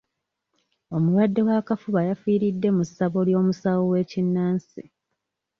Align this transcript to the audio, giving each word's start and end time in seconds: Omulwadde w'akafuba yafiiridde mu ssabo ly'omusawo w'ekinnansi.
Omulwadde 0.95 1.41
w'akafuba 1.47 1.99
yafiiridde 2.09 2.69
mu 2.77 2.83
ssabo 2.89 3.19
ly'omusawo 3.27 3.83
w'ekinnansi. 3.91 4.83